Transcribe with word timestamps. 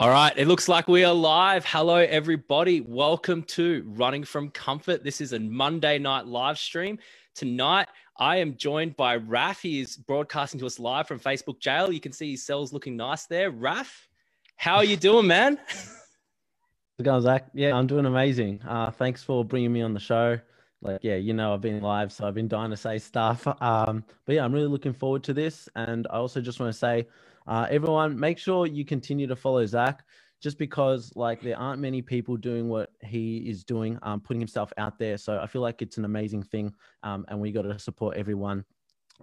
All 0.00 0.10
right, 0.10 0.32
it 0.36 0.46
looks 0.46 0.68
like 0.68 0.86
we 0.86 1.02
are 1.02 1.12
live. 1.12 1.64
Hello, 1.64 1.96
everybody. 1.96 2.80
Welcome 2.80 3.42
to 3.48 3.82
Running 3.84 4.22
from 4.22 4.48
Comfort. 4.50 5.02
This 5.02 5.20
is 5.20 5.32
a 5.32 5.40
Monday 5.40 5.98
night 5.98 6.24
live 6.24 6.56
stream. 6.56 7.00
Tonight, 7.34 7.88
I 8.16 8.36
am 8.36 8.56
joined 8.56 8.96
by 8.96 9.16
Raf. 9.16 9.60
He 9.60 9.80
is 9.80 9.96
broadcasting 9.96 10.60
to 10.60 10.66
us 10.66 10.78
live 10.78 11.08
from 11.08 11.18
Facebook 11.18 11.58
jail. 11.58 11.92
You 11.92 11.98
can 11.98 12.12
see 12.12 12.30
his 12.30 12.46
cells 12.46 12.72
looking 12.72 12.96
nice 12.96 13.26
there. 13.26 13.50
Raf, 13.50 14.06
how 14.54 14.76
are 14.76 14.84
you 14.84 14.96
doing, 14.96 15.26
man? 15.26 15.58
How's 15.66 17.00
it 17.00 17.02
going, 17.02 17.22
Zach? 17.22 17.46
Yeah, 17.52 17.74
I'm 17.74 17.88
doing 17.88 18.06
amazing. 18.06 18.62
Uh, 18.68 18.92
thanks 18.92 19.24
for 19.24 19.44
bringing 19.44 19.72
me 19.72 19.82
on 19.82 19.94
the 19.94 20.00
show. 20.00 20.38
Like, 20.82 21.00
yeah, 21.02 21.16
you 21.16 21.34
know, 21.34 21.54
I've 21.54 21.60
been 21.60 21.80
live, 21.80 22.12
so 22.12 22.26
I've 22.26 22.34
been 22.34 22.48
dying 22.48 22.70
to 22.70 22.76
say 22.76 22.98
stuff. 22.98 23.46
Um, 23.62 24.04
but 24.26 24.36
yeah, 24.36 24.44
I'm 24.44 24.52
really 24.52 24.68
looking 24.68 24.92
forward 24.92 25.24
to 25.24 25.34
this. 25.34 25.68
And 25.76 26.06
I 26.10 26.16
also 26.16 26.40
just 26.40 26.60
want 26.60 26.72
to 26.72 26.78
say, 26.78 27.08
uh, 27.46 27.66
everyone, 27.70 28.18
make 28.18 28.38
sure 28.38 28.66
you 28.66 28.84
continue 28.84 29.26
to 29.26 29.36
follow 29.36 29.64
Zach 29.66 30.04
just 30.40 30.58
because 30.58 31.12
like 31.16 31.40
there 31.42 31.58
aren't 31.58 31.80
many 31.80 32.02
people 32.02 32.36
doing 32.36 32.68
what 32.68 32.90
he 33.02 33.38
is 33.38 33.64
doing, 33.64 33.98
um, 34.02 34.20
putting 34.20 34.40
himself 34.40 34.72
out 34.78 34.98
there. 34.98 35.18
So 35.18 35.40
I 35.40 35.46
feel 35.46 35.62
like 35.62 35.82
it's 35.82 35.98
an 35.98 36.04
amazing 36.04 36.44
thing, 36.44 36.72
um, 37.02 37.24
and 37.28 37.40
we 37.40 37.52
got 37.52 37.62
to 37.62 37.78
support 37.78 38.16
everyone 38.16 38.64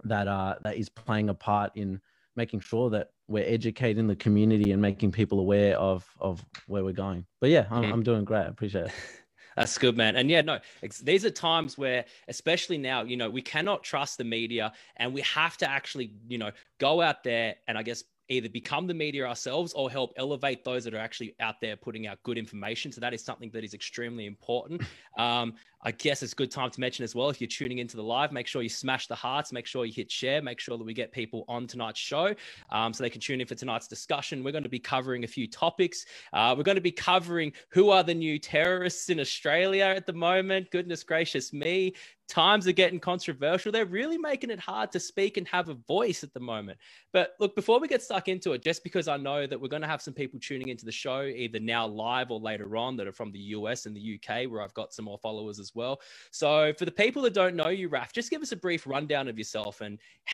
that 0.04 0.28
uh, 0.28 0.56
that 0.62 0.76
is 0.76 0.88
playing 0.90 1.30
a 1.30 1.34
part 1.34 1.72
in 1.76 2.00
making 2.36 2.60
sure 2.60 2.90
that 2.90 3.10
we're 3.28 3.46
educating 3.46 4.06
the 4.06 4.16
community 4.16 4.72
and 4.72 4.82
making 4.82 5.12
people 5.12 5.40
aware 5.40 5.78
of 5.78 6.06
of 6.20 6.44
where 6.66 6.84
we're 6.84 6.92
going. 6.92 7.26
But 7.40 7.50
yeah, 7.50 7.66
I'm. 7.70 7.92
I'm 7.92 8.02
doing 8.02 8.24
great. 8.24 8.42
I 8.42 8.46
appreciate 8.48 8.86
it. 8.86 8.92
That's 9.56 9.78
good, 9.78 9.96
man. 9.96 10.16
And 10.16 10.30
yeah, 10.30 10.42
no, 10.42 10.58
these 11.02 11.24
are 11.24 11.30
times 11.30 11.78
where, 11.78 12.04
especially 12.28 12.76
now, 12.76 13.02
you 13.02 13.16
know, 13.16 13.30
we 13.30 13.40
cannot 13.40 13.82
trust 13.82 14.18
the 14.18 14.24
media 14.24 14.72
and 14.96 15.14
we 15.14 15.22
have 15.22 15.56
to 15.58 15.70
actually, 15.70 16.12
you 16.28 16.36
know, 16.36 16.50
go 16.78 17.00
out 17.00 17.24
there 17.24 17.56
and 17.66 17.78
I 17.78 17.82
guess 17.82 18.04
either 18.28 18.48
become 18.48 18.86
the 18.86 18.94
media 18.94 19.26
ourselves 19.26 19.72
or 19.74 19.90
help 19.90 20.12
elevate 20.16 20.64
those 20.64 20.84
that 20.84 20.94
are 20.94 20.98
actually 20.98 21.34
out 21.40 21.60
there 21.60 21.76
putting 21.76 22.06
out 22.06 22.22
good 22.22 22.38
information. 22.38 22.92
So 22.92 23.00
that 23.00 23.14
is 23.14 23.24
something 23.24 23.50
that 23.52 23.64
is 23.64 23.74
extremely 23.74 24.26
important. 24.26 24.82
Um, 25.16 25.54
I 25.82 25.92
guess 25.92 26.22
it's 26.22 26.32
a 26.32 26.36
good 26.36 26.50
time 26.50 26.70
to 26.70 26.80
mention 26.80 27.04
as 27.04 27.14
well. 27.14 27.30
If 27.30 27.40
you're 27.40 27.46
tuning 27.46 27.78
into 27.78 27.96
the 27.96 28.02
live, 28.02 28.32
make 28.32 28.48
sure 28.48 28.60
you 28.60 28.68
smash 28.68 29.06
the 29.06 29.14
hearts, 29.14 29.52
make 29.52 29.66
sure 29.66 29.84
you 29.84 29.92
hit 29.92 30.10
share, 30.10 30.42
make 30.42 30.58
sure 30.58 30.76
that 30.76 30.84
we 30.84 30.92
get 30.92 31.12
people 31.12 31.44
on 31.48 31.68
tonight's 31.68 32.00
show 32.00 32.34
um, 32.70 32.92
so 32.92 33.04
they 33.04 33.08
can 33.08 33.20
tune 33.20 33.40
in 33.40 33.46
for 33.46 33.54
tonight's 33.54 33.86
discussion. 33.86 34.42
We're 34.42 34.50
going 34.50 34.64
to 34.64 34.68
be 34.68 34.80
covering 34.80 35.22
a 35.22 35.28
few 35.28 35.46
topics. 35.46 36.04
Uh, 36.32 36.54
we're 36.56 36.64
going 36.64 36.76
to 36.76 36.80
be 36.80 36.90
covering 36.90 37.52
who 37.70 37.90
are 37.90 38.02
the 38.02 38.14
new 38.14 38.38
terrorists 38.38 39.10
in 39.10 39.20
Australia 39.20 39.84
at 39.84 40.06
the 40.06 40.12
moment. 40.12 40.70
Goodness 40.72 41.04
gracious 41.04 41.52
me. 41.52 41.94
Times 42.28 42.66
are 42.66 42.72
getting 42.72 42.98
controversial. 42.98 43.70
They're 43.70 43.86
really 43.86 44.18
making 44.18 44.50
it 44.50 44.58
hard 44.58 44.90
to 44.92 44.98
speak 44.98 45.36
and 45.36 45.46
have 45.46 45.68
a 45.68 45.74
voice 45.74 46.24
at 46.24 46.34
the 46.34 46.40
moment. 46.40 46.78
But 47.12 47.34
look, 47.38 47.54
before 47.54 47.78
we 47.78 47.86
get 47.86 48.02
stuck 48.16 48.28
into 48.28 48.54
it, 48.54 48.62
just 48.62 48.82
because 48.82 49.08
I 49.08 49.18
know 49.18 49.46
that 49.46 49.60
we're 49.60 49.68
going 49.68 49.82
to 49.82 49.88
have 49.88 50.00
some 50.00 50.14
people 50.14 50.40
tuning 50.40 50.68
into 50.68 50.86
the 50.86 50.92
show, 50.92 51.24
either 51.24 51.60
now 51.60 51.86
live 51.86 52.30
or 52.30 52.40
later 52.40 52.74
on, 52.74 52.96
that 52.96 53.06
are 53.06 53.12
from 53.12 53.30
the 53.30 53.38
US 53.38 53.84
and 53.84 53.94
the 53.94 54.18
UK, 54.18 54.50
where 54.50 54.62
I've 54.62 54.72
got 54.72 54.94
some 54.94 55.04
more 55.04 55.18
followers 55.18 55.60
as 55.60 55.74
well. 55.74 56.00
So, 56.30 56.72
for 56.78 56.86
the 56.86 56.90
people 56.90 57.20
that 57.22 57.34
don't 57.34 57.54
know 57.54 57.68
you, 57.68 57.88
Raf, 57.88 58.14
just 58.14 58.30
give 58.30 58.40
us 58.40 58.52
a 58.52 58.56
brief 58.56 58.86
rundown 58.86 59.28
of 59.28 59.36
yourself 59.36 59.82
and 59.82 59.98